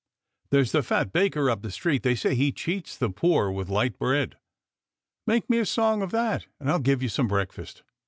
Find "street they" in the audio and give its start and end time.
1.69-2.15